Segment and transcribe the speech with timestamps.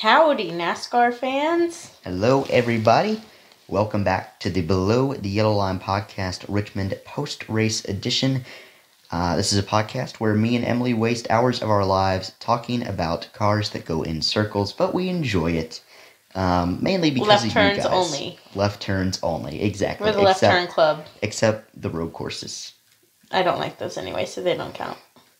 [0.00, 1.90] Howdy, NASCAR fans.
[2.04, 3.22] Hello, everybody.
[3.66, 8.44] Welcome back to the Below the Yellow Line podcast, Richmond post race edition.
[9.10, 12.86] Uh, this is a podcast where me and Emily waste hours of our lives talking
[12.86, 15.80] about cars that go in circles, but we enjoy it.
[16.34, 17.92] Um, mainly because Left of turns you guys.
[17.92, 18.38] only.
[18.54, 20.10] Left turns only, exactly.
[20.10, 21.06] We're the left except, turn club.
[21.22, 22.74] Except the road courses.
[23.30, 24.98] I don't like those anyway, so they don't count.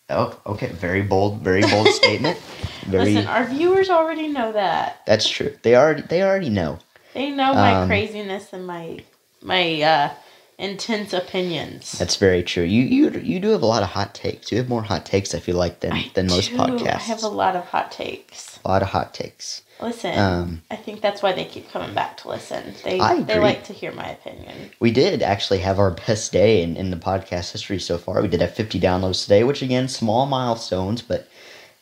[0.09, 0.69] Oh, okay.
[0.69, 2.39] Very bold, very bold statement.
[2.87, 3.15] Very.
[3.15, 5.03] Listen, our viewers already know that.
[5.07, 5.57] that's true.
[5.63, 6.79] They already, they already know.
[7.15, 9.01] They know my Um, craziness and my
[9.43, 10.11] my uh,
[10.59, 11.93] intense opinions.
[11.99, 12.63] That's very true.
[12.63, 14.53] You you you do have a lot of hot takes.
[14.53, 16.57] You have more hot takes, I feel like, than I than most do.
[16.57, 16.95] podcasts.
[16.95, 18.61] I have a lot of hot takes.
[18.65, 19.63] a lot of hot takes.
[19.81, 22.75] Listen, Um, I think that's why they keep coming back to listen.
[22.83, 24.71] They they like to hear my opinion.
[24.81, 28.23] We did actually have our best day in, in the podcast history so far.
[28.23, 31.29] We did have 50 downloads today, which again, small milestones, but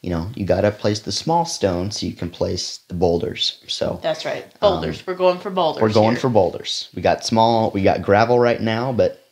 [0.02, 3.62] you know, you gotta place the small stones so you can place the boulders.
[3.68, 4.45] So That's right.
[4.60, 5.06] Boulders.
[5.06, 5.80] we're going for boulders.
[5.80, 6.20] Um, we're going here.
[6.20, 6.90] for boulders.
[6.95, 9.24] We got small, we got gravel right now, but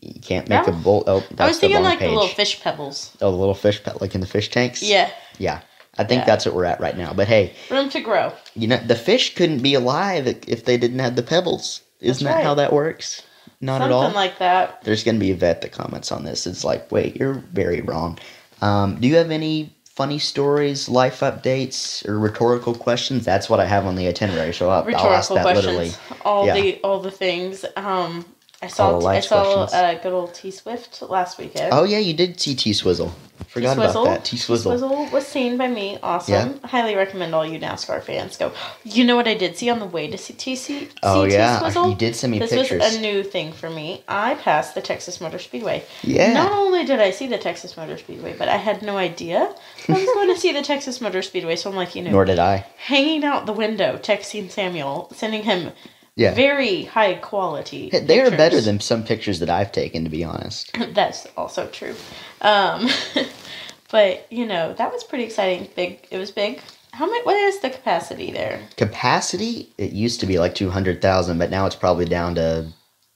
[0.00, 0.80] you can't make Gravel?
[0.80, 1.04] a bowl.
[1.06, 2.08] Oh, that's I was thinking the like page.
[2.10, 3.16] the little fish pebbles.
[3.20, 4.82] Oh, the little fish like in the fish tanks.
[4.82, 5.60] Yeah, yeah.
[5.98, 6.26] I think Yeah.
[6.26, 7.12] that's what we're at right now.
[7.14, 8.32] But hey, room to grow.
[8.54, 11.80] You know, the fish couldn't be alive if they didn't have the pebbles.
[12.00, 13.22] Isn't That's that how that works?
[13.60, 14.02] Not Something at all.
[14.02, 14.82] Something like that.
[14.84, 16.46] There's going to be a vet that comments on this.
[16.46, 18.18] It's like, wait, you're very wrong.
[18.60, 23.24] Um, do you have any funny stories, life updates, or rhetorical questions?
[23.24, 24.52] That's what I have on the itinerary.
[24.52, 25.66] So I'll, I'll ask Rhetorical that questions.
[25.66, 25.92] literally.
[26.22, 26.54] All Yeah.
[26.54, 27.64] the all the things.
[27.76, 28.26] Um,
[28.66, 31.72] I saw I saw uh, good old T Swift last weekend.
[31.72, 33.12] Oh yeah, you did see T Swizzle.
[33.48, 34.02] Forgot T-Swizzle.
[34.02, 34.24] about that.
[34.24, 34.72] T Swizzle.
[34.72, 35.98] T-Swizzle was seen by me.
[36.02, 36.58] Awesome.
[36.62, 38.52] Highly recommend all you NASCAR fans go.
[38.84, 40.90] You know what I did see on the way to see TC?
[41.02, 41.90] Oh yeah, T-Swizzle?
[41.90, 42.80] you did send me This pictures.
[42.80, 44.02] This was a new thing for me.
[44.08, 45.84] I passed the Texas Motor Speedway.
[46.02, 46.32] Yeah.
[46.32, 49.54] Not only did I see the Texas Motor Speedway, but I had no idea
[49.88, 51.56] I was going to see the Texas Motor Speedway.
[51.56, 52.66] So I'm like, you know, Nor did I.
[52.78, 55.72] hanging out the window, texting Samuel, sending him
[56.16, 56.34] Yeah.
[56.34, 57.90] very high quality.
[57.90, 60.74] They are better than some pictures that I've taken, to be honest.
[60.94, 61.94] That's also true.
[62.40, 62.88] Um,
[63.90, 65.68] but you know that was pretty exciting.
[65.76, 66.06] Big.
[66.10, 66.62] It was big.
[66.92, 67.26] How much?
[67.26, 68.62] What is the capacity there?
[68.78, 72.68] Capacity, it used to be like 200,000, but now it's probably down to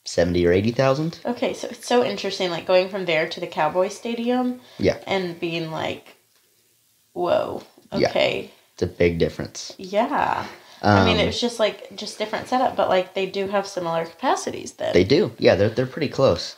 [0.05, 1.21] 70 or 80,000.
[1.25, 4.61] Okay, so it's so interesting, like going from there to the Cowboy Stadium.
[4.79, 4.99] Yeah.
[5.07, 6.17] And being like,
[7.15, 7.63] whoa.
[7.93, 8.09] Yeah.
[8.11, 8.51] Okay.
[8.75, 9.75] It's a big difference.
[9.79, 10.47] Yeah.
[10.83, 13.67] I mean, Um, it was just like just different setup, but like they do have
[13.67, 14.93] similar capacities then.
[14.95, 15.33] They do.
[15.39, 16.57] Yeah, they're, they're pretty close.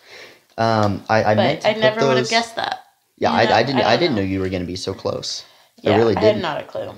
[0.59, 2.85] Um, I, I but I never would have guessed that.
[3.19, 3.81] Yeah, You I, know, I didn't.
[3.83, 4.23] I I, didn't know.
[4.23, 5.45] know you were going to be so close.
[5.81, 6.35] Yeah, I really didn't.
[6.35, 6.93] had not a clue.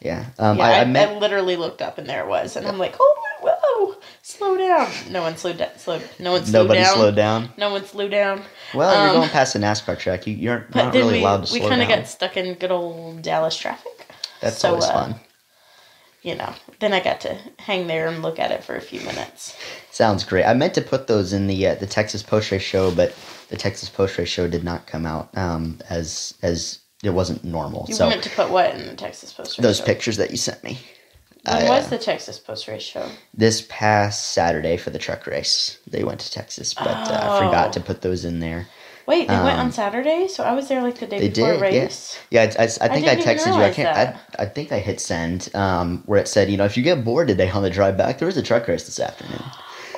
[0.00, 0.26] Yeah.
[0.38, 2.78] Um, Yeah, I, I, I I, literally looked up and there it was, and I'm
[2.78, 4.90] like, oh, whoa, slow down.
[5.10, 5.70] No one slowed down.
[6.18, 6.84] No one slowed Nobody down.
[6.84, 7.48] Nobody slowed down.
[7.56, 8.42] No one slowed down.
[8.74, 10.26] Well, you're Um, going past the NASCAR track.
[10.26, 11.70] You, you're not really we allowed to slow down.
[11.70, 14.06] we kind of got stuck in good old Dallas traffic.
[14.40, 15.14] That's so, always uh, fun.
[16.24, 18.98] You know, then I got to hang there and look at it for a few
[19.02, 19.54] minutes.
[19.90, 20.44] Sounds great.
[20.44, 23.14] I meant to put those in the uh, the Texas Post Race show, but
[23.50, 27.84] the Texas Post Race show did not come out um, as as it wasn't normal.
[27.88, 29.84] You so meant to put what in the Texas Post Race those show?
[29.84, 30.78] pictures that you sent me.
[31.46, 33.06] When I, was uh, the Texas Post Race show?
[33.34, 35.78] this past Saturday for the truck race.
[35.86, 37.46] They went to Texas, but uh, I Oh.
[37.46, 38.66] forgot to put those in there.
[39.06, 41.52] Wait, they went on um, Saturday, so I was there like the day They before
[41.52, 41.82] did, yeah.
[41.82, 42.18] race.
[42.30, 43.62] Yeah, I, I, I think I, didn't texted you.
[43.62, 43.94] I can't.
[43.94, 44.20] that.
[44.38, 45.54] I, I think I hit send.
[45.54, 48.18] Um, where it said, you know, if you get bored today on the drive back,
[48.18, 49.42] there was a truck race this afternoon.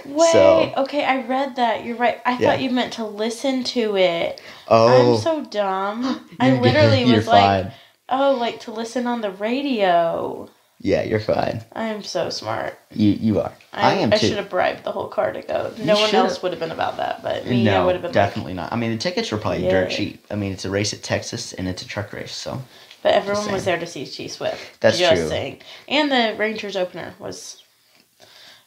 [0.06, 1.84] Wait, So- okay, I read that.
[1.84, 2.20] You're right.
[2.26, 2.50] I Yeah.
[2.50, 4.40] thought you meant to listen to it.
[4.68, 6.28] Oh, I'm so dumb.
[6.40, 7.72] I literally was like,
[8.08, 10.48] oh, like to listen on the radio.
[10.86, 11.64] Yeah, you're fine.
[11.72, 12.78] I am so smart.
[12.92, 13.52] You you are.
[13.72, 14.28] I, am I too.
[14.28, 15.72] should have bribed the whole car to go.
[15.82, 16.14] No one should've.
[16.14, 18.72] else would have been about that, but me, I would have been definitely not.
[18.72, 19.70] I mean, the tickets were probably Yeah.
[19.72, 20.24] dirt cheap.
[20.30, 22.62] I mean, it's a race at Texas and it's a truck race, so.
[23.02, 24.80] But everyone was there to see T Swift.
[24.80, 25.28] That's just true.
[25.28, 25.58] saying.
[25.88, 27.64] And the Rangers opener was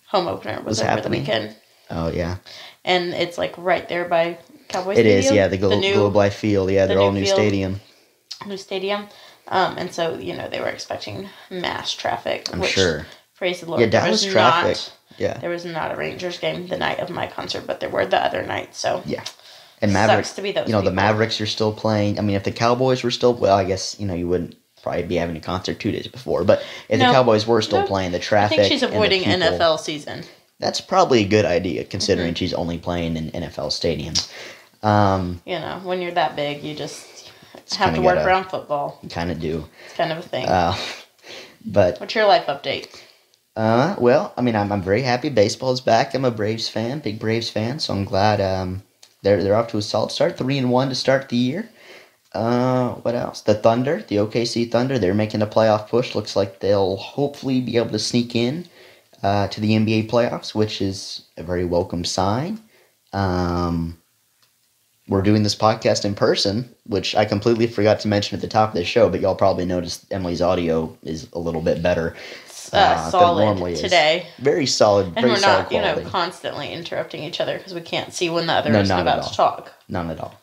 [0.07, 1.23] home opener was, Was over happening.
[1.23, 1.55] the weekend,
[1.89, 2.35] oh yeah,
[2.83, 4.37] and it's like right there by
[4.67, 5.19] Cowboy it Stadium.
[5.19, 5.31] is.
[5.31, 6.69] Yeah, the, Glo- new Globe Life Field.
[6.69, 7.37] Yeah, the they're all new new field.
[7.37, 7.79] stadium.
[8.45, 9.07] new stadium.
[9.49, 12.47] Um, and so you know they were expecting mass traffic.
[12.53, 13.05] I'm which, sure.
[13.35, 13.81] Praise the Lord.
[13.81, 14.77] Yeah, Dallas was traffic.
[14.77, 17.89] Not, Yeah, there was not a Rangers game the night of my concert, but there
[17.89, 18.75] were the other night.
[18.75, 19.23] So yeah.
[19.81, 20.27] And Mavericks.
[20.29, 20.67] sucks to be those.
[20.67, 20.91] you know the.
[20.91, 22.19] Mavericks are still playing.
[22.19, 25.03] I mean, if the Cowboys were still well, I guess you know you wouldn't probably
[25.03, 26.43] be having a concert two days before.
[26.43, 27.07] But if No.
[27.07, 27.87] the Cowboys were still No.
[27.87, 28.59] playing, the traffic.
[28.59, 30.23] I think she's avoiding people- NFL season.
[30.59, 32.35] That's probably a good idea considering Mm-hmm.
[32.35, 34.29] she's only playing in NFL stadiums.
[34.85, 37.18] Um, You know, when you're that big, you just
[37.75, 38.99] have to work gotta- around football.
[39.09, 39.65] kind of do.
[39.85, 40.47] It's kind of a thing.
[40.47, 40.75] Uh,
[41.65, 42.87] but What's your life update?
[43.55, 46.13] Uh, well, I mean, I'm, I'm very happy baseball's back.
[46.13, 48.83] I'm a Braves fan, big Braves fan, so I'm glad um,
[49.21, 51.69] they're they're off to a solid start, three and one to start the year.
[52.33, 53.41] Uh, what else?
[53.41, 56.15] The Thunder, the OKC Thunder, they're making a playoff push.
[56.15, 58.65] Looks like they'll hopefully be able to sneak in
[59.23, 62.61] uh, to the NBA playoffs, which is a very welcome sign.
[63.11, 63.98] Um,
[65.09, 68.69] we're doing this podcast in person, which I completely forgot to mention at the top
[68.69, 72.15] of the show, but y'all probably noticed Emily's audio is a little bit better.
[72.71, 73.81] Uh, Uh, than solid normally is.
[73.81, 74.27] today.
[74.37, 78.13] Very solid, And very we're not, you know, constantly interrupting each other because we can't
[78.13, 79.73] see when the other No, is about to talk.
[79.87, 80.39] None at all.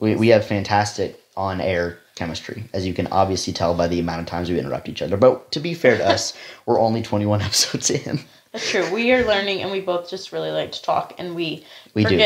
[0.00, 4.20] We, we have fantastic on air chemistry, as you can obviously tell by the amount
[4.22, 5.16] of times we interrupt each other.
[5.16, 6.34] But to be fair to us,
[6.66, 8.18] we're only 21 episodes in.
[8.50, 8.92] That's true.
[8.92, 11.64] We are learning, and we both just really like to talk, and we,
[11.94, 12.16] We do.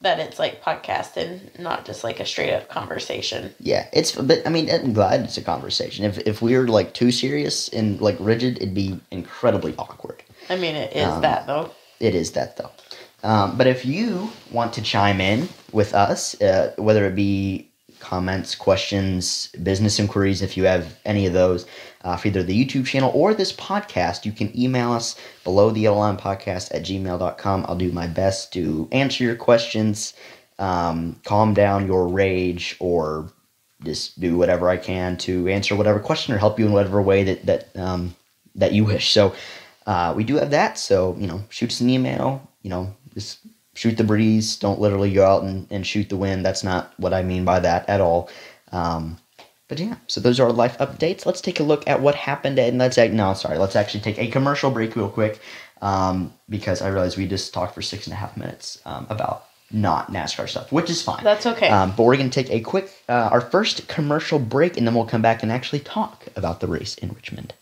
[0.00, 3.54] That it's like podcast and not just like a straight up conversation.
[3.60, 6.04] Yeah, it's, but I mean, I'm glad it's a conversation.
[6.04, 10.22] If, if we were like too serious and like rigid, it'd be incredibly awkward.
[10.48, 11.70] I mean, it is Um, that though.
[12.00, 12.70] It is that though.
[13.24, 17.67] Um, but if you want to chime in with us, uh, whether it be
[18.00, 21.66] comments, questions, business inquiries, if you have any of those,
[22.02, 25.80] uh, for either the YouTube channel or this podcast, you can email us below the
[25.80, 27.64] yellow podcast at gmail.com.
[27.68, 30.14] I'll do my best to answer your questions,
[30.58, 33.32] um, calm down your rage, or
[33.84, 37.24] just do whatever I can to answer whatever question or help you in whatever way
[37.24, 38.14] that, that, um,
[38.54, 39.10] that you wish.
[39.10, 39.34] So,
[39.88, 42.46] uh, we do have that, so you know, shoot us an email.
[42.62, 43.38] You know, just
[43.78, 44.56] shoot the breeze.
[44.56, 46.44] Don't literally go out and, and shoot the wind.
[46.44, 48.28] That's not what I mean by that at all.
[48.72, 49.18] Um,
[49.68, 51.26] but yeah, so those are our life updates.
[51.26, 52.58] Let's take a look at what happened.
[52.58, 55.40] And let's no, sorry, let's actually take a commercial break real quick
[55.80, 59.44] um, because I realized we just talked for six and a half minutes um, about
[59.70, 61.22] not NASCAR stuff, which is fine.
[61.22, 61.68] That's okay.
[61.68, 64.94] Um, but we're going to take a quick, uh, our first commercial break, and then
[64.94, 67.54] we'll come back and actually talk about the race in Richmond.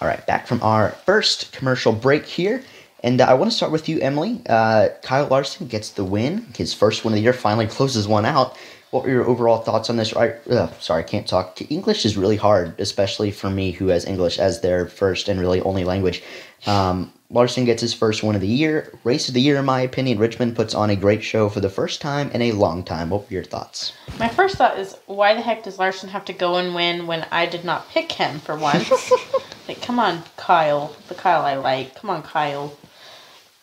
[0.00, 2.62] All right, back from our first commercial break here.
[3.02, 4.40] And uh, I want to start with you, Emily.
[4.48, 6.46] Uh, Kyle Larson gets the win.
[6.56, 8.56] His first win of the year finally closes one out.
[8.90, 10.14] What were your overall thoughts on this?
[10.16, 11.60] I, uh, sorry, I can't talk.
[11.70, 15.60] English is really hard, especially for me who has English as their first and really
[15.60, 16.22] only language.
[16.66, 18.96] Um, Larson gets his first win of the year.
[19.02, 20.18] Race of the year, in my opinion.
[20.18, 23.10] Richmond puts on a great show for the first time in a long time.
[23.10, 23.92] What were your thoughts?
[24.18, 27.26] My first thought is, why the heck does Larson have to go and win when
[27.32, 28.90] I did not pick him for once?
[29.68, 30.94] like, come on, Kyle.
[31.08, 31.94] The Kyle I like.
[31.94, 32.76] Come on, Kyle.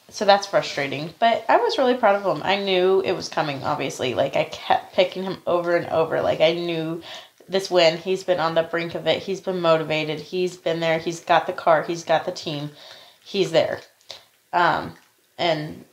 [0.10, 1.14] So that's frustrating.
[1.20, 2.44] But I was really proud of him.
[2.44, 4.14] I knew it was coming, obviously.
[4.14, 6.22] Like, I kept picking him over and over.
[6.22, 7.02] Like, I knew
[7.48, 7.98] this win.
[7.98, 9.24] He's been on the brink of it.
[9.24, 10.20] He's been motivated.
[10.20, 11.00] He's been there.
[11.00, 11.84] He's got the car.
[11.84, 12.72] He's got the team.
[13.24, 13.82] He's there.
[14.54, 14.96] Um,
[15.38, 15.86] and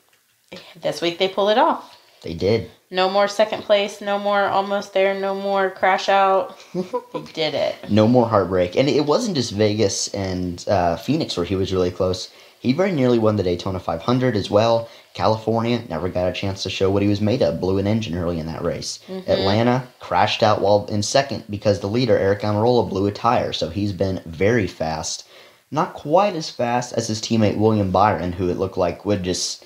[0.81, 1.97] this week they pulled it off.
[2.23, 2.71] They did.
[2.91, 6.59] No more second place, no more almost there, no more crash out.
[6.75, 7.91] they did it.
[7.91, 8.77] No more heartbreak.
[8.77, 12.31] And it wasn't just Vegas and uh, Phoenix where he was really close.
[12.61, 14.89] He very nearly won the Daytona 500 as well.
[15.15, 17.61] California never got a chance to show what he was made of.
[17.61, 19.01] Blew an engine early in that race.
[19.27, 23.53] Atlanta crashed out while in second because the leader, Eric Almirola, blew a tire.
[23.53, 25.29] So he's been very fast.
[25.71, 29.65] Not quite as fast as his teammate William Byron, who it looked like would just,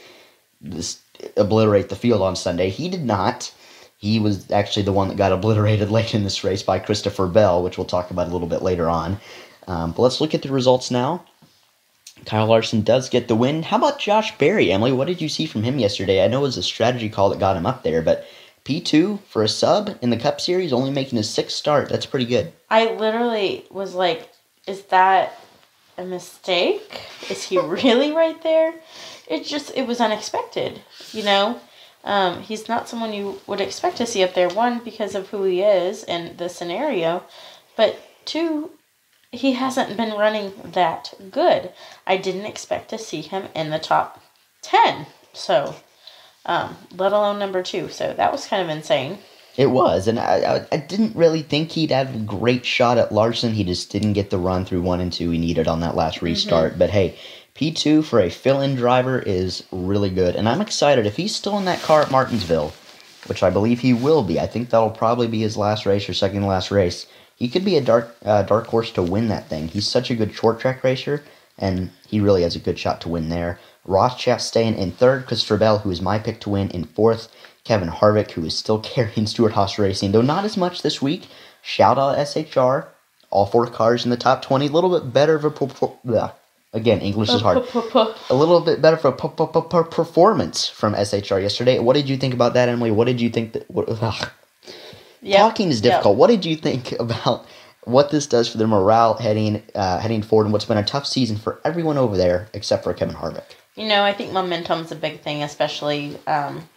[0.69, 1.01] just
[1.37, 2.69] obliterate the field on Sunday.
[2.69, 3.53] He did not.
[3.97, 7.63] He was actually the one that got obliterated late in this race by Christopher Bell,
[7.63, 9.21] which we'll talk about a little bit later on.
[9.69, 11.25] Um, but let's look at the results now.
[12.25, 13.63] Kyle Larson does get the win.
[13.63, 14.93] How about Josh Berry, Emily?
[14.93, 16.25] What did you see from him yesterday?
[16.25, 18.27] I know it was a strategy call that got him up there, but
[18.65, 21.89] P2 for a sub in the Cup Series, only making his sixth start.
[21.89, 22.53] That's pretty good.
[22.71, 24.31] I literally was like,
[24.67, 25.39] is that
[25.99, 27.01] a mistake?
[27.29, 28.75] Is he really right there?
[29.27, 31.61] It just, it was unexpected, you know?
[32.05, 35.45] Um, he's not someone you would expect to see up there, one, because of who
[35.45, 37.25] he is and the scenario,
[37.77, 38.71] but two,
[39.31, 41.73] he hasn't been running that good.
[42.07, 44.21] I didn't expect to see him in the top
[44.63, 45.07] 10.
[45.33, 45.77] So,
[46.45, 47.89] um, let alone number two.
[47.89, 49.19] So that was kind of insane.
[49.57, 53.13] It was, and I, I, I didn't really think he'd have a great shot at
[53.13, 53.53] Larson.
[53.53, 56.23] He just didn't get the run through one and two he needed on that last
[56.23, 56.79] restart.
[56.79, 57.19] But hey,
[57.55, 61.05] P2 for a fill in driver is really good, and I'm excited.
[61.05, 62.73] If he's still in that car at Martinsville,
[63.27, 66.15] which I believe he will be, I think that'll probably be his last race or
[66.15, 67.07] second last race.
[67.37, 69.69] He could be a dark uh, dark horse to win that thing.
[69.69, 71.25] He's such a good short track racer,
[71.59, 73.59] and he really has a good shot to win there.
[73.85, 77.29] Ross Chastain in third, Christopher Bell, who is my pick to win, in fourth.
[77.65, 81.29] Kevin Harvick, who is still carrying Stewart-Haas Racing, though not as much this week.
[81.61, 82.87] Shout out SHR,
[83.31, 84.67] all four cars in the top 20.
[84.67, 86.33] A little bit better of a.
[86.73, 86.81] pro- pro- ugh.
[86.81, 87.59] Again, English is hard.
[88.31, 89.13] A little bit better for
[89.85, 91.79] performance from SHR yesterday.
[91.79, 92.91] What did you think about that, Emily?
[92.91, 93.71] What did you think that.
[93.71, 93.89] What.
[95.23, 95.39] Yep.
[95.41, 95.93] Talking is Yep.
[95.93, 96.17] difficult.
[96.17, 97.47] What did you think about
[97.85, 101.07] what this does for their morale heading uh, heading forward and what's been a tough
[101.07, 103.45] season for everyone over there except for Kevin Harvick?
[103.77, 106.69] You know, I think momentum's a big thing, especially um,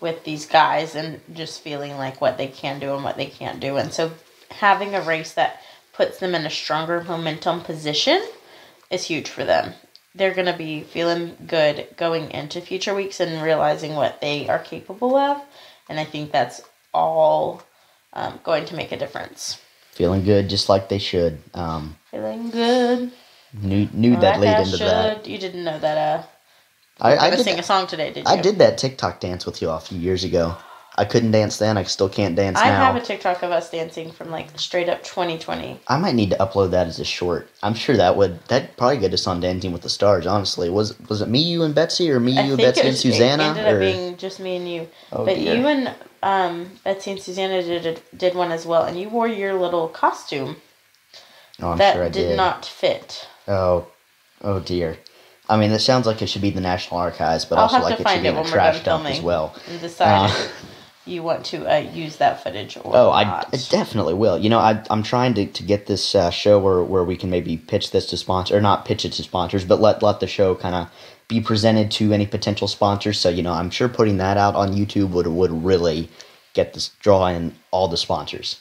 [0.00, 3.60] with these guys and just feeling like what they can do and what they can't
[3.60, 3.76] do.
[3.76, 4.12] And so
[4.50, 5.60] having a race that
[5.92, 8.22] puts them in a stronger momentum position
[8.92, 9.74] is huge for them.
[10.14, 14.58] They're going to be feeling good going into future weeks and realizing what they are
[14.58, 15.40] capable of.
[15.88, 16.60] And I think that's
[16.92, 17.62] all
[18.12, 19.60] um, going to make a difference.
[19.92, 21.38] Feeling good, just like they should.
[21.54, 23.12] Um, Feeling good.
[23.54, 25.26] knew knew that lead into that.
[25.26, 25.98] You didn't know that.
[25.98, 26.22] Uh,
[27.00, 28.30] I, I did, sing a song today, did you?
[28.30, 30.56] I did that TikTok dance with you a few years ago.
[30.96, 31.78] I couldn't dance then.
[31.78, 32.84] I still can't dance I now.
[32.92, 35.80] have a TikTok of us dancing from like straight up 2020.
[35.88, 37.48] I might need to upload that as a short.
[37.62, 40.26] I'm sure that would that probably get us on Dancing with the Stars.
[40.26, 42.96] Honestly, was was it me, you, and Betsy, or me, I you, Betsy, it, and
[42.96, 43.42] Susanna?
[43.42, 44.88] it ended or- up being just me and you.
[45.12, 45.56] Oh, but dear.
[45.56, 49.54] you and um, Betsy and Susanna did did one as well, and you wore your
[49.54, 50.56] little costume
[51.62, 52.36] oh, I'm that sure I did, did.
[52.36, 53.26] not fit.
[53.48, 53.86] Oh,
[54.42, 54.98] oh dear.
[55.48, 57.98] I mean, that sounds like it should be the National Archives, but I'll also like
[58.00, 59.54] it should be in a when we're done trash dump as well.
[59.68, 60.48] and decide Uh,
[61.04, 63.40] you want to uh, use that footage or Oh, I.
[63.40, 64.38] I definitely will.
[64.38, 67.30] You know, I, I'm trying to, to get this uh, show where, where we can
[67.30, 70.26] maybe pitch this to sponsor, or not pitch it to sponsors, but let let the
[70.26, 70.90] show kind of
[71.28, 73.18] be presented to any potential sponsors.
[73.18, 76.08] So you know, I'm sure putting that out on YouTube would would really
[76.54, 78.60] get this draw in all the sponsors.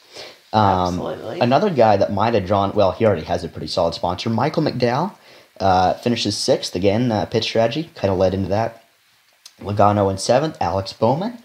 [0.54, 1.40] Um, Absolutely.
[1.40, 4.30] Another guy that might have drawn, well, he already has a pretty solid sponsor.
[4.30, 5.14] Michael McDowell
[5.60, 7.12] uh, finishes sixth again.
[7.12, 8.84] Uh, pitch strategy kind of led into that.
[9.60, 10.58] Logano in seventh.
[10.60, 11.38] Alex Bowman.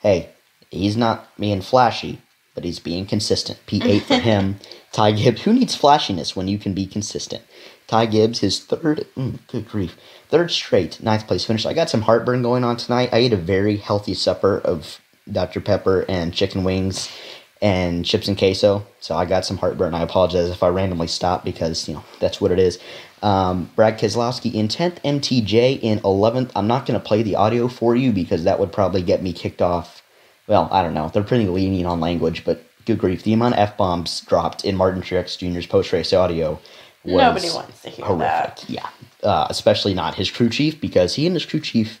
[0.00, 0.30] Hey,
[0.74, 2.20] he's not being flashy,
[2.54, 3.58] but he's being consistent.
[3.66, 4.56] P8 for him.
[4.92, 5.42] Ty Gibbs.
[5.42, 7.42] Who needs flashiness when you can be consistent?
[7.86, 9.96] Ty Gibbs, his third, mm, good grief,
[10.28, 11.66] third straight ninth place finish.
[11.66, 13.10] I got some heartburn going on tonight.
[13.12, 15.00] I ate a very healthy supper of
[15.30, 15.60] Dr.
[15.60, 17.10] Pepper and chicken wings
[17.60, 18.86] and chips and queso.
[19.00, 19.94] So I got some heartburn.
[19.94, 22.78] I apologize if I randomly stop because, you know, that's what it is.
[23.22, 26.50] Um, Brad Keselowski in 10th, MTJ in 11th.
[26.54, 29.32] I'm not going to play the audio for you because that would probably get me
[29.32, 30.02] kicked off.
[30.46, 31.08] Well, I don't know.
[31.08, 33.22] They're pretty lenient on language, but good grief.
[33.22, 36.60] The amount of F bombs dropped in Martin Truex Jr.'s post race audio
[37.04, 38.26] was Nobody wants to hear horrific.
[38.56, 38.64] that.
[38.68, 38.88] Yeah.
[39.22, 42.00] Uh, especially not his crew chief because he and his crew chief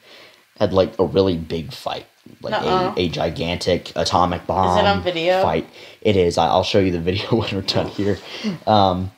[0.58, 2.06] had like a really big fight.
[2.40, 5.42] Like a, a gigantic atomic bomb Is it on video?
[5.42, 5.68] fight.
[6.00, 6.38] It is.
[6.38, 8.18] I'll show you the video when we're done here.
[8.66, 9.10] Um,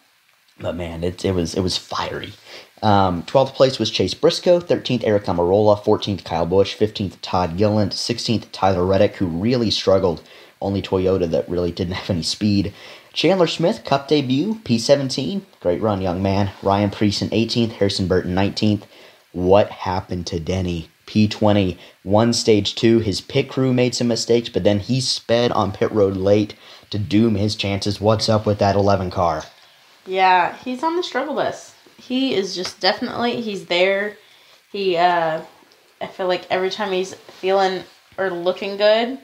[0.59, 2.33] but man, it, it was it was fiery.
[2.83, 7.93] Um, 12th place was Chase Briscoe, 13th Eric Almirola, 14th Kyle Busch, 15th Todd Gilliland,
[7.93, 10.23] 16th Tyler Reddick, who really struggled.
[10.61, 12.73] Only Toyota that really didn't have any speed.
[13.13, 16.51] Chandler Smith, Cup debut, P17, great run, young man.
[16.63, 18.83] Ryan Preece 18th, Harrison Burton 19th.
[19.33, 20.91] What happened to Denny?
[21.07, 22.99] P20, one stage two.
[22.99, 26.55] His pit crew made some mistakes, but then he sped on pit road late
[26.91, 28.01] to doom his chances.
[28.01, 29.45] What's up with that 11 car?
[30.05, 31.76] Yeah, he's on the struggle bus.
[31.99, 34.17] He is just definitely he's there.
[34.73, 35.43] He uh
[36.01, 37.83] I feel like every time he's feeling
[38.19, 39.19] or looking good,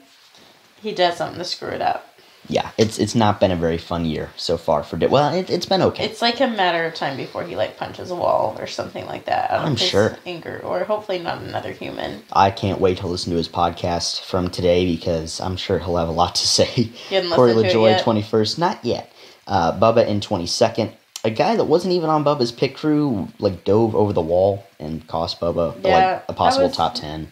[0.81, 2.09] he does something to screw it up.
[2.49, 4.97] Yeah, it's it's not been a very fun year so far for.
[4.97, 6.03] Di- well, it, it's been okay.
[6.03, 9.25] It's like a matter of time before he like punches a wall or something like
[9.25, 9.51] that.
[9.51, 10.17] I'm sure.
[10.25, 12.21] anger or hopefully not another human.
[12.33, 16.09] I can't wait to listen to his podcast from today because I'm sure he'll have
[16.09, 16.91] a lot to say.
[17.09, 18.57] You Corey LaJoie, 21st.
[18.59, 19.13] Not yet.
[19.47, 20.91] Uh, Bubba in 22nd.
[21.25, 25.07] A guy that wasn't even on Bubba's pit crew, like, dove over the wall and
[25.07, 27.31] cost Bubba, Yeah, like, a possible was- top 10.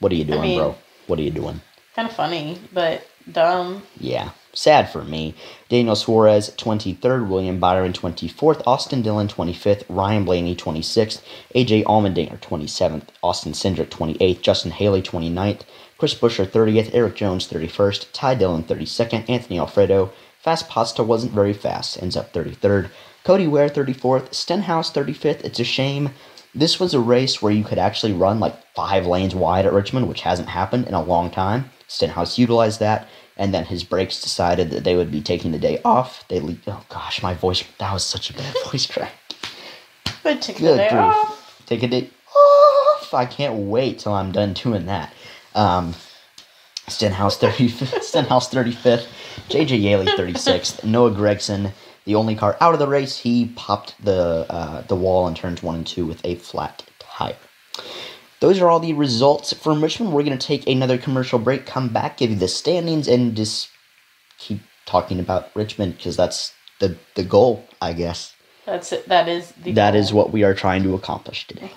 [0.00, 0.74] What are you doing, mean- bro?
[1.06, 1.60] What are you doing?
[1.94, 3.82] Kind of funny, but dumb.
[3.98, 5.34] Yeah, sad for me.
[5.68, 7.28] Daniel Suarez, 23rd.
[7.28, 8.62] William Byron, 24th.
[8.66, 9.84] Austin Dillon, 25th.
[9.88, 11.20] Ryan Blaney, 26th.
[11.54, 13.08] AJ Allmendinger, 27th.
[13.22, 14.40] Austin Cindric, 28th.
[14.40, 15.62] Justin Haley, 29th.
[15.98, 16.94] Chris Buescher, 30th.
[16.94, 18.06] Erik Jones, 31st.
[18.12, 19.24] Ty Dillon, 32nd.
[19.28, 20.12] Anthony Alfredo.
[20.38, 22.90] Fast Pasta wasn't very fast, ends up 33rd.
[23.28, 24.32] Cody Ware, 34th.
[24.32, 25.44] Stenhouse, 35th.
[25.44, 26.08] It's a shame.
[26.54, 30.08] This was a race where you could actually run like five lanes wide at Richmond,
[30.08, 31.66] which hasn't happened in a long time.
[31.88, 33.06] Stenhouse utilized that,
[33.36, 36.26] and then his brakes decided that they would be taking the day off.
[36.28, 39.12] They le- oh gosh, my voice that was such a bad voice crack.
[40.22, 40.92] The Good day grief.
[40.92, 41.62] off.
[41.66, 43.12] Take a day off.
[43.12, 45.12] I can't wait till I'm done doing that.
[45.54, 45.94] Um,
[46.86, 47.68] Stenhouse 30,
[48.00, 49.06] Stenhouse 35th,
[49.50, 51.72] JJ Yeley 36th, Noah Gragson,
[52.08, 53.18] the only car out of the race.
[53.18, 57.36] He popped the uh, the wall in turns one and two with a flat tire.
[58.40, 60.14] Those are all the results from Richmond.
[60.14, 63.68] We're going to take another commercial break, come back, give you the standings, and just
[64.38, 68.34] keep talking about Richmond because that's the the goal, I guess.
[68.64, 69.06] That's it.
[69.08, 71.70] That is the That is what we are trying to accomplish today.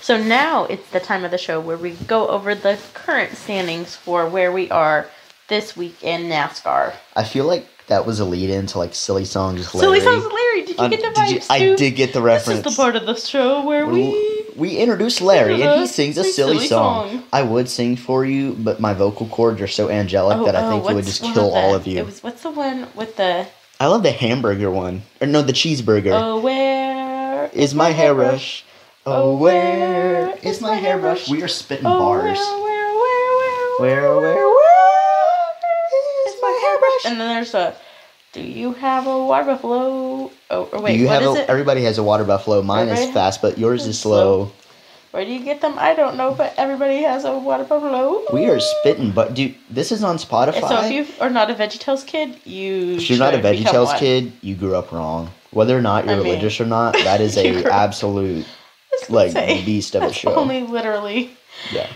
[0.00, 3.96] So now it's the time of the show where we go over the current standings
[3.96, 5.10] for where we are
[5.48, 6.94] this week in NASCAR.
[7.14, 9.68] I feel like that was a lead in to like silly songs.
[9.70, 10.20] Silly Larry.
[10.20, 10.62] songs, Larry.
[10.62, 12.66] Did you Um, get the did you- vibes I did get the This reference.
[12.66, 16.24] is the part of the show where we we introduced Larry, and he sings a
[16.24, 17.10] silly, silly song.
[17.10, 17.22] song.
[17.32, 20.84] I would sing for you, but my vocal cords are so angelic that I think
[20.84, 21.98] it would Oh, just kill all of you.
[21.98, 23.46] It was what's the one with the
[23.80, 26.10] I love the hamburger one, or no, the cheeseburger.
[26.12, 28.64] Oh where is my hairbrush?
[29.06, 31.30] Oh, where is my hairbrush?
[31.30, 32.36] We are spitting Oh, bars.
[32.38, 32.94] Where, where,
[33.78, 34.54] where, Where, where,
[37.02, 37.10] hairbrush?
[37.10, 37.76] And then there's a.
[38.32, 40.30] Do you have a water buffalo?
[40.50, 41.48] Oh, or wait, Do you what have a, it?
[41.48, 42.62] everybody has a water buffalo.
[42.62, 44.46] Mine is fast, but yours is slow.
[44.46, 44.52] slow.
[45.12, 45.74] Where do you get them?
[45.78, 48.22] I don't know, but everybody has a water buffalo.
[48.30, 50.56] We are spitting, but dude, this is on Spotify.
[50.56, 53.98] And so if you are not a VeggieTales kid, you If you're not a VeggieTales
[53.98, 55.30] kid, you grew up wrong.
[55.50, 58.44] Whether or not you're I mean, religious or not, that is a absolute
[58.92, 60.34] I was gonna like say, beast of a show.
[60.34, 61.30] Only literally.
[61.72, 61.88] yeah.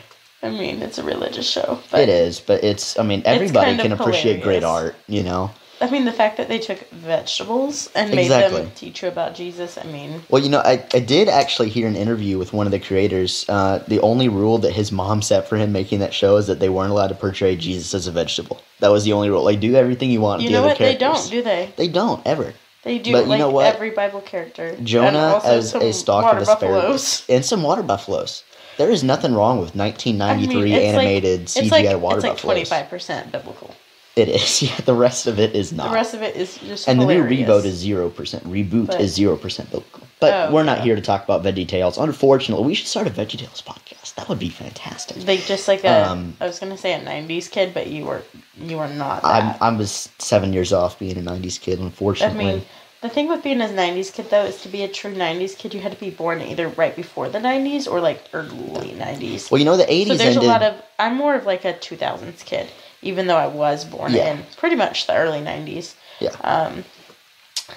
[0.43, 1.79] I mean, it's a religious show.
[1.91, 5.51] But It is, but it's I mean everybody can appreciate great art, you know.
[5.81, 9.77] I mean, the fact that they took vegetables and made them teach you about Jesus.
[9.77, 12.71] I mean, Well, you know, I, I did actually hear an interview with one of
[12.71, 13.45] the creators.
[13.49, 16.61] Uh, the only rule that his mom set for him making that show is that
[16.61, 18.63] they weren't allowed to portray Jesus as a vegetable.
[18.79, 19.43] That was the only rule.
[19.43, 20.43] Like, do everything you want.
[20.43, 20.77] you know what?
[20.77, 21.73] other They don't, do they?
[21.77, 22.55] They don't ever.
[22.85, 23.75] They do But you like know what?
[23.75, 24.69] every Bible character.
[24.69, 28.45] And Jonah also as some a stalk of asparagus and some water buffaloes.
[28.79, 32.25] There is nothing wrong with I 1993 mean, it's like- animated CGI like, water It's
[32.25, 32.41] like buffaloes.
[32.41, 33.75] twenty five percent biblical.
[34.17, 34.63] It is.
[34.69, 35.89] Yeah, the rest of it is not.
[35.89, 37.29] The rest of it is just and hilarious.
[37.31, 38.45] the new reboot is zero percent.
[38.45, 40.07] Reboot But- is zero percent biblical.
[40.21, 40.85] But Oh, we're not yeah.
[40.85, 41.99] here to talk about Veggie Tales.
[41.99, 44.15] Unfortunately, we should start a Veggie Tales podcast.
[44.15, 45.17] That would be fantastic.
[45.17, 45.89] They just like a.
[45.89, 48.23] I Um, was gonna say a '90s kid, but you were
[48.57, 49.55] you were not I'm.
[49.61, 51.81] I was seven years off being a '90s kid.
[51.81, 52.63] I Unfortunately, mean,
[53.03, 55.75] the thing with being a '90s kid though is to be a true '90s kid,
[55.75, 59.51] you had to be born either right before the '90s or like early '90s.
[59.51, 60.43] well, you know the '80s so there's ended.
[60.49, 60.81] a lot of.
[60.99, 62.71] I'm more of like a 2000s kid,
[63.03, 64.33] even though I was born Yeah.
[64.33, 65.95] in pretty much the early '90s.
[66.21, 66.85] yeah, Um,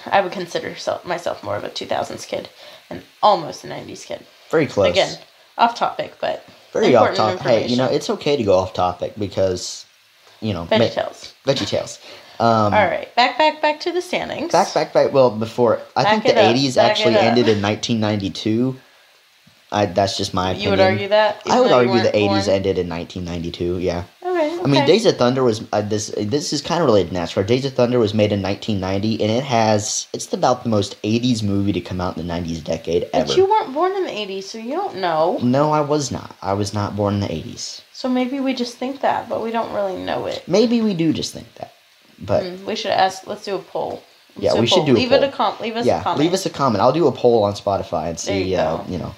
[0.06, 2.48] I would consider self, myself more of a 2000s kid
[2.90, 4.24] and almost a 90s kid.
[4.50, 4.90] very close.
[4.90, 5.18] Again,
[5.58, 7.40] off topic, but very off topic.
[7.40, 9.86] Hey, you know it's okay to go off topic because,
[10.40, 11.34] you know, ma- Veggie Tales.
[11.44, 11.98] Veggie Tales.
[12.38, 14.52] Um, All right, back, back, back to the standings.
[14.52, 15.12] Back, back, back.
[15.12, 18.76] Well, before I Back think the up, '80s actually ended in 1992.
[19.72, 20.64] I that's just my opinion.
[20.64, 21.42] You would argue that?
[21.46, 22.56] I would argue the '80s born?
[22.56, 23.78] ended in 1992.
[23.78, 24.04] Yeah.
[24.22, 24.86] Okay, I mean.
[24.86, 26.14] Days of Thunder was uh, this.
[26.16, 27.44] This is kind of related to NASCAR.
[27.46, 31.42] Days of Thunder was made in 1990, and it has it's about the most 80s
[31.42, 33.26] movie to come out in the 90s decade ever.
[33.26, 35.38] But you weren't born in the 80s, so you don't know.
[35.42, 36.36] no, I was not.
[36.42, 37.80] I was not born in the 80s.
[37.92, 40.44] So maybe we just think that, but we don't really know it.
[40.46, 41.72] Maybe we do just think that,
[42.18, 43.26] but Mm, we should ask.
[43.26, 44.02] Let's do a poll.
[44.36, 44.86] Let's Yeah, a we should poll.
[44.86, 45.54] do a Leave it a com.
[45.60, 46.20] Leave us a yeah, comment.
[46.20, 46.82] leave us a comment.
[46.82, 48.42] I'll do a poll on Spotify and see.
[48.52, 49.14] you uh, you know.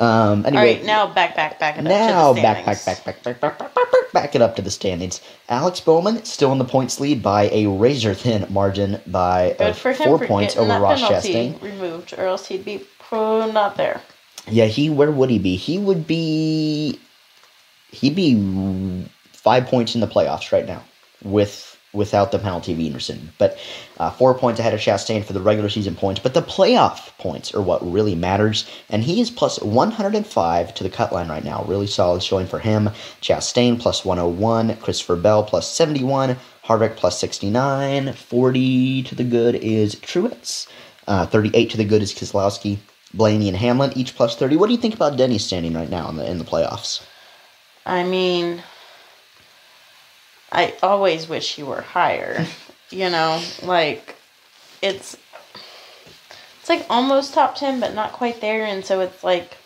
[0.00, 0.46] Um.
[0.46, 3.22] Anyway, right, now back, back, back it up Now to the back, back, back, back,
[3.24, 5.20] back, back, back, back, back, back it up to the standings.
[5.48, 9.76] Alex Bowman still in the points lead by a razor thin margin by uh, Good
[9.76, 11.60] for him four for points over Ross Chastain.
[11.60, 14.00] removed, or else he'd be pro not there.
[14.46, 15.56] Yeah, he where would he be?
[15.56, 17.00] He would be
[17.90, 20.82] he'd be five points in the playoffs right now
[21.24, 23.30] with without the penalty being rescinded.
[23.38, 23.58] But
[23.98, 26.20] uh, four points ahead of Chastain for the regular season points.
[26.20, 28.68] But the playoff points are what really matters.
[28.88, 31.64] And he is plus 105 to the cut line right now.
[31.64, 32.90] Really solid showing for him.
[33.20, 34.76] Chastain plus 101.
[34.76, 36.36] Christopher Bell plus 71.
[36.64, 38.12] Harvick plus 69.
[38.12, 40.68] 40 to the good is Truex.
[41.06, 42.78] Uh, 38 to the good is Keselowski.
[43.14, 44.56] Blaney and Hamlin each plus 30.
[44.56, 47.02] What do you think about Denny standing right now in the in the playoffs?
[47.86, 48.62] I mean,
[50.52, 52.46] I always wish you were higher.
[52.90, 54.16] you know, like
[54.82, 55.16] it's
[56.60, 59.56] it's like almost top ten, but not quite there, and so it's like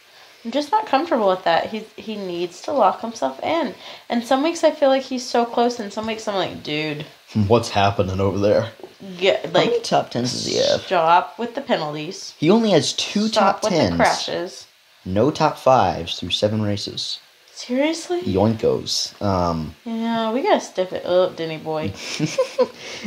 [0.44, 1.66] I'm just not comfortable with that.
[1.66, 3.74] He he needs to lock himself in,
[4.08, 7.06] and some weeks I feel like he's so close, and some weeks I'm like, dude,
[7.46, 8.70] What's happening over there?
[9.18, 10.82] get How many like top tens does he have?
[10.82, 12.34] stop with the penalties.
[12.38, 14.66] He only has two Stop top with the tens, crashes.
[15.04, 17.18] no top fives through seven races.
[17.54, 18.22] Seriously?
[18.22, 19.20] Yoinkos.
[19.22, 21.88] Um, Yeah, we gotta step it up, Denny boy.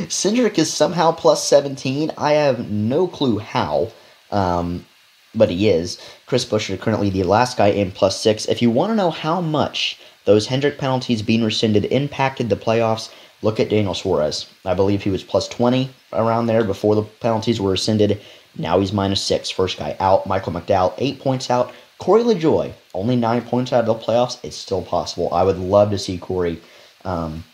[0.08, 2.12] Cindric is somehow plus 17.
[2.16, 3.90] I have no clue how,
[4.30, 4.86] um,
[5.34, 5.98] but he is.
[6.26, 8.46] Chris Buescher currently the last guy in plus 6.
[8.46, 13.10] If you want to know how much those Hendrick penalties being rescinded impacted the playoffs,
[13.42, 14.46] look at Daniel Suarez.
[14.64, 18.20] I believe he was plus 20 around there before the penalties were rescinded.
[18.56, 19.50] Now he's minus 6.
[19.50, 20.26] First guy out.
[20.26, 21.72] Michael McDowell, 8 points out.
[21.98, 24.38] Corey LaJoie, only 9 points out of the playoffs.
[24.42, 25.32] It's still possible.
[25.32, 26.60] I would love to see Corey
[27.04, 27.44] um,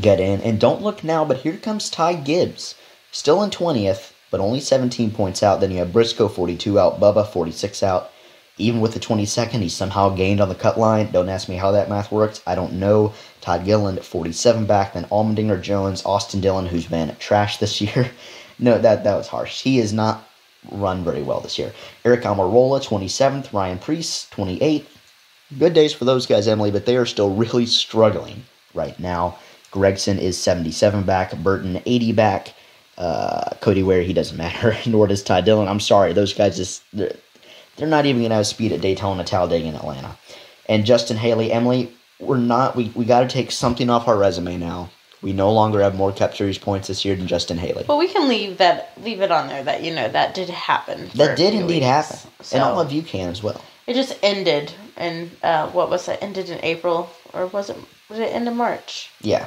[0.00, 0.40] get in.
[0.40, 2.74] And don't look now, but here comes Ty Gibbs.
[3.12, 5.60] Still in 20th, but only 17 points out.
[5.60, 7.00] Then you have Briscoe, 42 out.
[7.00, 8.10] Bubba, 46 out.
[8.56, 11.10] Even with the 22nd, he somehow gained on the cut line.
[11.10, 12.42] Don't ask me how that math works.
[12.46, 13.14] I don't know.
[13.40, 14.92] Todd Gilliland, 47 back.
[14.92, 18.10] Then Allmendinger Jones, Austin Dillon, who's been trash this year.
[18.58, 19.62] no, that, that was harsh.
[19.62, 20.28] He is not
[20.70, 21.72] run very well this year.
[22.04, 23.52] Eric Almirola, 27th.
[23.52, 24.86] Ryan Preece, 28th.
[25.58, 28.44] Good days for those guys, Emily, but they are still really struggling
[28.74, 29.38] right now.
[29.72, 31.36] Gragson is 77 back.
[31.38, 32.54] Burton, 80 back.
[32.98, 34.76] Uh, Cody Ware, he doesn't matter.
[34.86, 35.68] Nor does Ty Dillon.
[35.68, 36.12] I'm sorry.
[36.12, 37.14] Those guys just, they're,
[37.76, 40.16] they're not even going to have speed at Daytona, Talladega, and Atlanta.
[40.68, 44.56] And Justin Haley, Emily, we're not, we, we got to take something off our resume
[44.58, 44.90] now.
[45.22, 47.84] We no longer have more Cup Series points this year than Justin Haley.
[47.86, 51.10] But we can leave that leave it on there that you know that did happen.
[51.14, 51.86] That did indeed weeks.
[51.86, 52.16] happen.
[52.42, 53.60] So And all of you can as well.
[53.86, 56.18] it just ended, and uh, what was it?
[56.22, 57.76] Ended in April, or was it?
[58.08, 59.10] Was it end of March?
[59.20, 59.46] Yeah.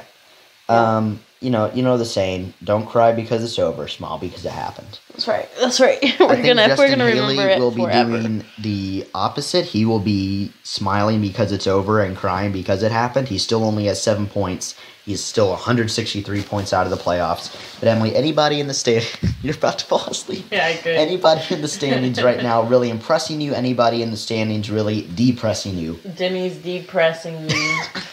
[0.68, 0.96] Yeah.
[0.96, 4.52] Um, you know, you know the saying, don't cry because it's over, smile because it
[4.52, 4.98] happened.
[5.10, 5.48] That's right.
[5.60, 6.00] That's right.
[6.18, 8.10] We're think gonna Justin we're gonna Haley remember it will be forever.
[8.18, 9.66] doing the opposite.
[9.66, 13.28] He will be smiling because it's over and crying because it happened.
[13.28, 14.74] He still only has seven points.
[15.04, 17.54] He's still 163 points out of the playoffs.
[17.78, 19.06] But Emily, anybody in the stand,
[19.42, 20.46] you're about to fall asleep.
[20.50, 20.96] Yeah, I could.
[20.96, 23.52] Anybody in the standings right now really impressing you?
[23.52, 25.94] Anybody in the standings really depressing you?
[26.16, 27.76] Demi's depressing me.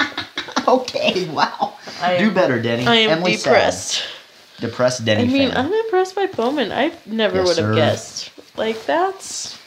[0.68, 1.76] Okay, wow.
[2.02, 2.86] I Do better, Denny.
[2.88, 3.44] I am Emily sad.
[3.52, 4.04] depressed.
[4.60, 5.66] Depressed Denny I mean, fan.
[5.66, 6.72] I'm impressed by Bowman.
[6.72, 8.32] I never Yes, would have guessed.
[8.56, 9.58] Like that's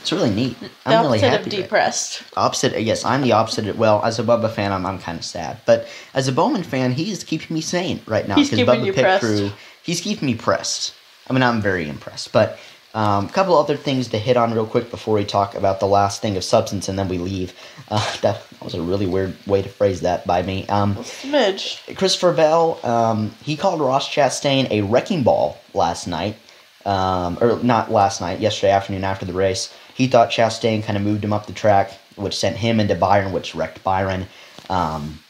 [0.00, 0.56] It's really neat.
[0.86, 1.36] I'm really opposite happy.
[1.40, 1.62] of with it.
[1.62, 2.22] depressed.
[2.36, 3.76] Opposite, yes, I'm the opposite.
[3.76, 5.58] Well, as a Bubba fan, I'm, I'm kind of sad.
[5.66, 8.36] But as a Bowman fan, he's keeping me sane right now.
[8.36, 9.24] He's 'cause keeping Bubba Pit pressed.
[9.24, 9.50] Crew,
[9.82, 10.94] he's keeping me pressed.
[11.28, 12.32] I mean, I'm very impressed.
[12.32, 12.58] But
[12.94, 15.86] um, a couple other things to hit on real quick before we talk about the
[15.86, 17.54] last thing of substance and then we leave.
[17.88, 20.66] Uh, that was a really weird way to phrase that by me.
[20.68, 21.96] Um, Smidge.
[21.96, 26.36] Christopher Bell, um, he called Ross Chastain a wrecking ball last night,
[26.84, 29.74] um, or not last night, yesterday afternoon after the race.
[29.94, 33.32] He thought Chastain kind of moved him up the track, which sent him into Byron,
[33.32, 34.26] which wrecked Byron.
[34.68, 35.21] Um,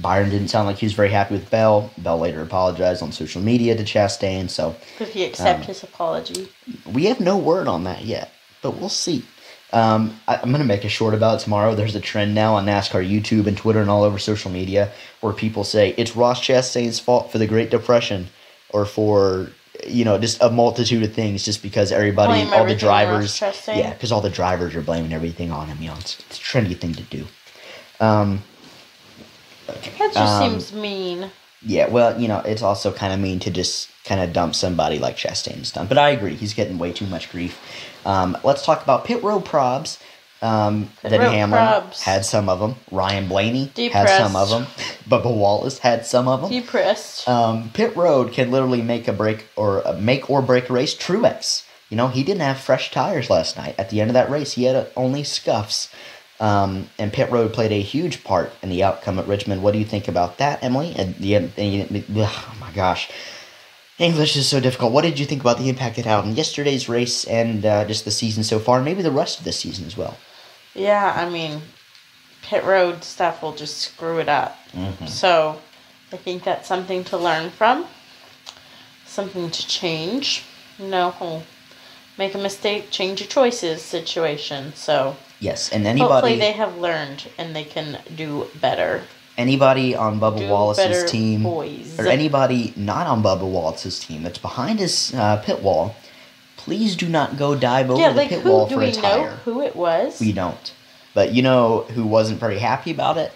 [0.00, 1.90] Byron didn't sound like he was very happy with Bell.
[1.98, 6.48] Bell later apologized on social media to Chastain, so Could he accept Um, his apology?
[6.86, 8.32] we have no word on that yet,
[8.62, 9.24] but we'll see.
[9.72, 11.74] Um, I, I'm going to make a short about it tomorrow.
[11.74, 15.32] There's a trend now on NASCAR YouTube and Twitter and all over social media where
[15.32, 18.28] people say it's Ross Chastain's fault for the Great Depression
[18.70, 19.50] or for,
[19.86, 23.40] you know, just a multitude of things just because everybody, Blame all the drivers.
[23.68, 25.78] Yeah, because all the drivers are blaming everything on him.
[25.80, 27.26] You know, it's, it's a trendy thing to do.
[28.00, 28.42] Um,
[29.76, 29.92] okay.
[29.98, 31.30] That just um, seems mean.
[31.62, 34.98] yeah, well, you know, it's also kind of mean to just kind of dump somebody
[34.98, 35.86] like Chastain's done.
[35.86, 37.58] But I agree, he's getting way too much grief.
[38.06, 39.98] Um, let's talk about pit road probs.
[40.42, 42.00] Um, Denny Hamlin probs.
[42.00, 42.76] had some of them.
[42.90, 44.62] Ryan Blaney had some of them.
[45.08, 46.50] Bubba Wallace had some of them.
[46.50, 47.28] Depressed.
[47.28, 50.94] Um, pit road can literally make a break or uh, make or break a race.
[50.94, 53.74] Truex, you know, he didn't have fresh tires last night.
[53.78, 55.90] At the end of that race, he had uh, only scuffs.
[56.40, 59.62] Um, and pit road played a huge part in the outcome at Richmond.
[59.62, 60.94] What do you think about that, Emily?
[60.96, 63.10] And the, and the oh my gosh,
[63.98, 64.92] English is so difficult.
[64.92, 68.06] What did you think about the impact it had on yesterday's race and uh, just
[68.06, 70.16] the season so far, and maybe the rest of the season as well?
[70.74, 71.60] yeah, I mean,
[72.42, 74.56] pit road stuff will just screw it up.
[74.72, 75.06] Mm-hmm.
[75.06, 75.60] So,
[76.12, 77.86] I think that's something to learn from,
[79.04, 80.44] something to change.
[80.78, 81.42] You know,
[82.16, 84.72] make a mistake, change your choices situation.
[84.74, 86.12] So, Yes, and anybody.
[86.12, 89.02] hopefully they have learned and they can do better.
[89.38, 91.98] anybody on Bubba Do Wallace's team boys.
[91.98, 95.96] or anybody not on Bubba Wallace's team that's behind his uh, pit wall,
[96.58, 99.28] please do not go dive over yeah, the like pit who wall do we know
[99.46, 100.20] who it was?
[100.20, 100.72] We don't.
[101.14, 103.32] But you know who wasn't very happy about it?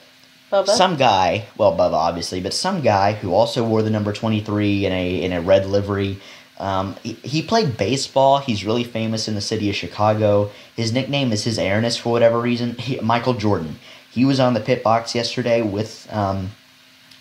[0.52, 0.68] Bubba.
[0.68, 4.84] Some guy, well, Bubba obviously, but some guy who also wore the number twenty three
[4.84, 6.20] in a in a red livery.
[6.58, 8.38] Um, he, he played baseball.
[8.38, 10.50] He's really famous in the city of Chicago.
[10.76, 12.74] His nickname is his airness for whatever reason.
[12.74, 13.78] He, Michael Jordan.
[14.10, 16.52] He was on the pit box yesterday with um,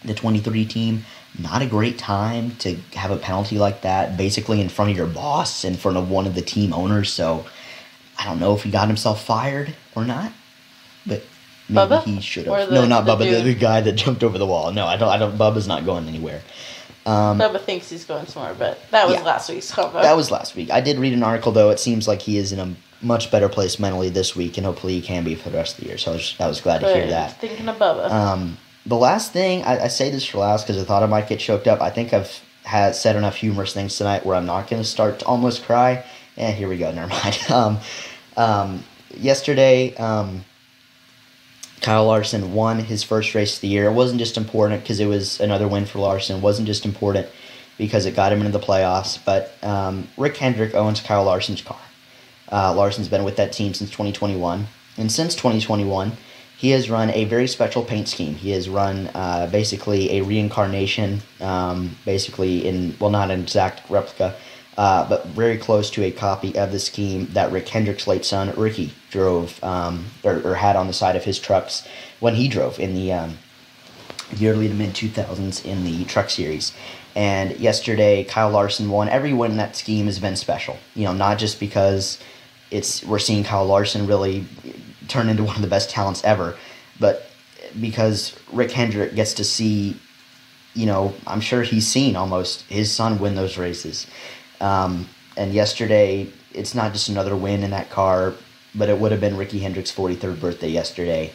[0.05, 1.05] the 23 team.
[1.39, 5.07] Not a great time to have a penalty like that, basically in front of your
[5.07, 7.11] boss, in front of one of the team owners.
[7.11, 7.47] So
[8.19, 10.31] I don't know if he got himself fired or not,
[11.07, 11.23] but
[11.67, 12.03] maybe Bubba?
[12.03, 12.69] he should have.
[12.69, 13.45] No, not the Bubba, the, dude?
[13.45, 14.71] the guy that jumped over the wall.
[14.71, 15.09] No, I don't.
[15.09, 15.35] I don't.
[15.35, 16.43] Bubba's not going anywhere.
[17.05, 19.23] Um, Bubba thinks he's going somewhere, but that was Yeah.
[19.23, 20.01] last week's cover.
[20.01, 20.71] that was last week.
[20.71, 21.69] I did read an article though.
[21.69, 24.93] It seems like he is in a much better place mentally this week, and hopefully
[24.93, 25.97] he can be for the rest of the year.
[25.97, 27.39] So I was, I was glad to hear that.
[27.41, 28.09] Thinking of Bubba.
[28.09, 31.27] Um, the last thing I, I say this for last because I thought I might
[31.27, 31.81] get choked up.
[31.81, 35.19] I think I've had said enough humorous things tonight where I'm not going to start
[35.19, 36.05] to almost cry.
[36.37, 36.91] And here we go.
[36.91, 37.37] Never mind.
[37.49, 37.79] Um,
[38.37, 38.83] um,
[39.17, 40.45] yesterday, um,
[41.83, 43.89] Kyle Larson won his first race of the year.
[43.89, 46.37] It wasn't just important because it was another win for Larson.
[46.37, 47.27] It wasn't just important
[47.77, 49.19] because it got him into the playoffs.
[49.23, 51.79] But um, Rick Hendrick owns Kyle Larson's car.
[52.49, 54.67] Uh, Larson's been with that team since 2021.
[54.97, 56.13] And since 2021,
[56.57, 58.35] he has run a very special paint scheme.
[58.35, 64.35] He has run uh, basically a reincarnation, um, basically in, well, not an exact replica
[64.77, 68.51] uh, but very close to a copy of the scheme that Rick Hendrick's late son
[68.55, 71.87] Ricky drove um, or, or, had on the side of his trucks
[72.19, 73.37] when he drove in the um,
[74.41, 76.73] early to mid 2000s in the Truck Series.
[77.15, 79.07] And yesterday, Kyle Larson won.
[79.07, 80.77] Every win in that scheme has been special.
[80.95, 82.17] You know, not just because
[82.71, 84.45] it's we're seeing Kyle Larson really
[85.07, 86.57] turn into one of the best talents ever,
[86.99, 87.27] but
[87.79, 89.95] because Rick Hendrick gets to see,
[90.73, 94.07] you know, I'm sure he's seen almost his son win those races.
[94.63, 98.33] Um, and yesterday, it's not just another win in that car,
[98.73, 101.33] but it would have been Ricky Hendrick's 43rd birthday yesterday.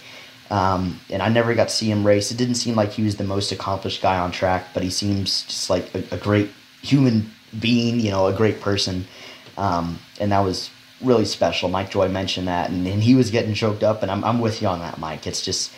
[0.51, 2.31] Um, and I never got to see him race.
[2.31, 5.43] It didn't seem like he was the most accomplished guy on track, but he seems
[5.43, 6.49] just like a, a great
[6.81, 9.07] human being, you know, a great person.
[9.59, 10.71] Um, and that was
[11.03, 11.69] really special.
[11.69, 14.63] Mike Joy mentioned that, and, and he was getting choked up, and I'm, I'm with
[14.63, 15.27] you on that, Mike.
[15.27, 15.71] It's just,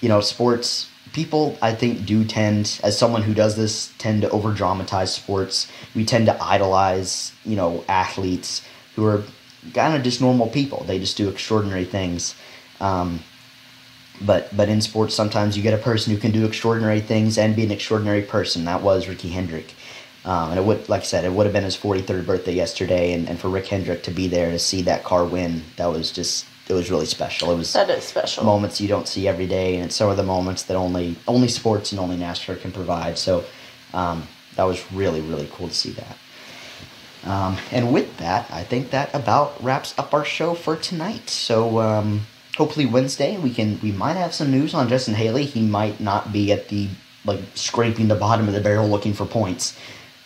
[0.00, 4.30] you know, sports, people, I think, do tend, as someone who does this, tend to
[4.30, 5.70] over dramatize sports.
[5.94, 8.62] We tend to idolize, you know, athletes
[8.96, 9.22] who are
[9.72, 10.84] kind of just normal people.
[10.84, 12.34] They just do extraordinary things.
[12.80, 13.20] Um,
[14.20, 17.56] but but in sports, sometimes you get a person who can do extraordinary things and
[17.56, 18.64] be an extraordinary person.
[18.64, 19.74] That was Ricky Hendrick.
[20.24, 23.12] Um, and it would, like I said, it would have been his 43rd birthday yesterday,
[23.12, 26.10] and, and for Rick Hendrick to be there to see that car win, that was
[26.10, 27.50] just it was really special.
[27.50, 30.16] It was that is special moments you don't see every day, and it's some of
[30.16, 33.18] the moments that only only sports and only NASCAR can provide.
[33.18, 33.44] So
[33.92, 36.16] um, that was really really cool to see that.
[37.24, 41.28] Um, and with that, I think that about wraps up our show for tonight.
[41.30, 45.44] So um, hopefully Wednesday we can we might have some news on Justin Haley.
[45.44, 46.88] He might not be at the
[47.26, 49.78] like scraping the bottom of the barrel looking for points.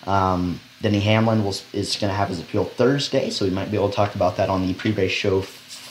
[0.07, 3.77] Um, Denny Hamlin will, is going to have his appeal Thursday, so we might be
[3.77, 5.42] able to talk about that on the pre-race show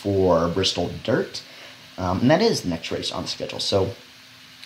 [0.07, 1.41] for Bristol Dirt.
[1.97, 3.59] Um, and that is the next race on the schedule.
[3.59, 3.93] So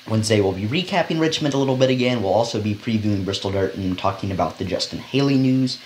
[0.07, 2.21] Wednesday we'll be recapping Richmond a little bit again.
[2.21, 5.79] We'll also be previewing Bristol Dirt and talking about the Justin Haley news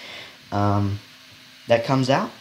[0.52, 1.00] um,
[1.70, 2.32] that comes out.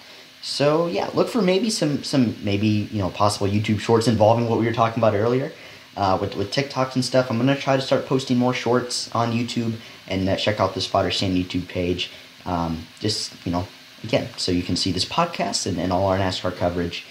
[0.43, 4.59] So yeah, look for maybe some some maybe you know possible YouTube shorts involving what
[4.59, 5.53] we were talking about earlier
[5.97, 7.31] uh, with with TikToks and stuff.
[7.31, 9.75] I'm gonna try to start posting more shorts on YouTube
[10.09, 12.11] and uh, check out the Spotter Sam YouTube page.
[12.45, 13.69] Um, just you know,
[14.05, 17.05] again, so you can see this podcast and, and all our NASCAR coverage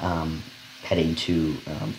[0.00, 0.42] um,
[0.82, 1.94] heading to um,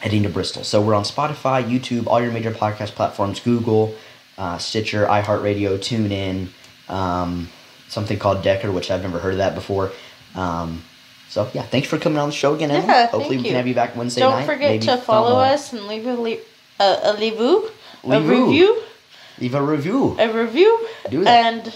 [0.00, 0.64] heading to Bristol.
[0.64, 3.94] So we're on Spotify, YouTube, all your major podcast platforms, Google,
[4.38, 6.48] uh, Stitcher, iHeartRadio, TuneIn,
[6.92, 7.48] um,
[7.88, 9.92] something called Decker, which I've never heard of that before.
[10.34, 10.82] Um,
[11.30, 12.86] so yeah, thanks for coming on the show again, Emily.
[12.86, 14.46] Yeah, Hopefully we can have you back Wednesday Don't night.
[14.46, 16.38] forget maybe to follow a- us and leave a, le-
[16.80, 17.70] a, a review,
[18.04, 18.46] a Leave-oo.
[18.46, 18.82] review,
[19.40, 20.16] Leave a review.
[20.18, 21.44] a review, Do that.
[21.66, 21.74] and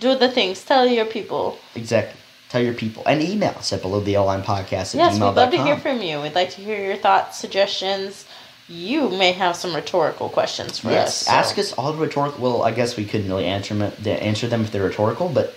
[0.00, 0.62] do the things.
[0.64, 1.58] Tell your people.
[1.74, 2.18] Exactly.
[2.48, 3.02] Tell your people.
[3.06, 6.00] And email us at below the line podcast at Yes, we'd love to hear from
[6.00, 6.20] you.
[6.20, 8.24] We'd like to hear your thoughts, suggestions.
[8.68, 11.28] You may have some rhetorical questions for Yes, us.
[11.28, 12.42] ask us all the rhetorical.
[12.42, 15.54] Well, I guess we couldn't really answer them, answer them if they're rhetorical, but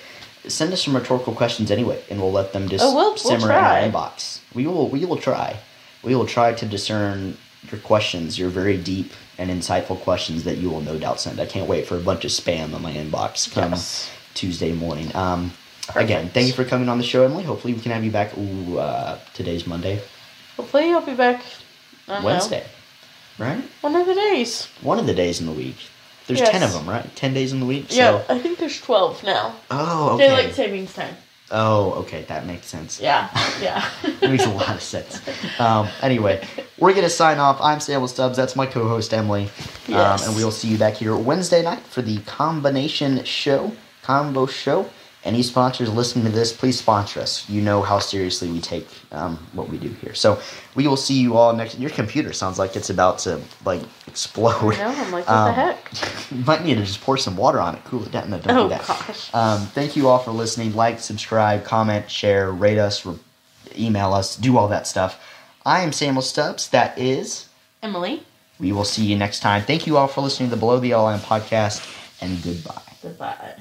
[0.48, 3.52] send us some rhetorical questions anyway, and we'll let them just Oh, we'll- we'll simmer
[3.52, 4.40] in our inbox.
[4.54, 4.88] We will.
[4.88, 5.58] We will try.
[6.04, 7.38] We will try to discern
[7.72, 11.40] your questions, your very deep and insightful questions that you will no doubt send.
[11.40, 14.10] I can't wait for a bunch of spam in my inbox come Yes.
[14.34, 15.14] Tuesday morning.
[15.16, 15.52] Um,
[15.96, 17.44] again, thank you for coming on the show, Emily.
[17.44, 18.38] Hopefully, we can have you back.
[18.38, 20.02] Ooh, uh, today's Monday,
[20.58, 21.44] Hopefully, I'll be back.
[22.08, 22.66] Don't know, Wednesday,
[23.40, 23.64] right?
[23.82, 24.68] one of the days.
[24.82, 25.78] One of the days in the week.
[26.28, 26.50] There's Yes.
[26.50, 27.14] ten of them, right?
[27.16, 27.88] Ten days in the week.
[27.90, 28.26] Yeah, So.
[28.36, 29.54] I think there's 12 now.
[29.72, 30.28] Oh, okay.
[30.28, 31.16] Daylight savings time.
[31.54, 33.02] Oh, okay, that makes sense.
[33.02, 33.28] Yeah,
[33.62, 33.84] yeah.
[34.22, 35.20] That makes a lot of sense.
[35.60, 36.46] Um, anyway,
[36.78, 37.60] we're gonna sign off.
[37.62, 38.38] I'm Samuel Stubbs.
[38.38, 39.50] That's my co-host Emily,
[39.88, 40.22] Yes.
[40.22, 44.46] um, and we will see you back here Wednesday night for the combination show, combo
[44.46, 44.90] show.
[45.24, 47.48] Any sponsors listening to this, please sponsor us.
[47.48, 50.16] You know how seriously we take um, what we do here.
[50.16, 50.40] So
[50.74, 51.78] we will see you all next.
[51.78, 54.74] Your computer sounds like it's about to like explode.
[54.74, 56.32] I know, I'm like, what Um, the heck?
[56.32, 58.32] You might need to just pour some water on it, cool it down.
[58.32, 58.88] No, don't Oh, do that.
[58.88, 59.30] gosh.
[59.36, 60.76] Um, thank you all for listening.
[60.76, 63.20] Like, subscribe, comment, share, rate us, re-
[63.78, 65.22] email us, do all that stuff.
[65.64, 66.70] I am Samuel Stubbs.
[66.70, 67.48] That is.
[67.84, 68.24] Emily,
[68.60, 69.62] We will see you next time.
[69.62, 71.86] Thank you all for listening to the Below the Yellow Line podcast,
[72.22, 72.82] and goodbye.
[73.04, 73.56] goodbye.